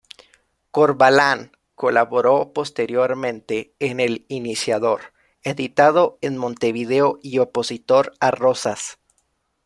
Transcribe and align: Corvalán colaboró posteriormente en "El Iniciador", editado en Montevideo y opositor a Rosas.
Corvalán 0.71 1.51
colaboró 1.75 2.53
posteriormente 2.53 3.75
en 3.77 3.99
"El 3.99 4.25
Iniciador", 4.29 5.13
editado 5.43 6.17
en 6.21 6.37
Montevideo 6.37 7.19
y 7.21 7.37
opositor 7.37 8.11
a 8.19 8.31
Rosas. 8.31 8.97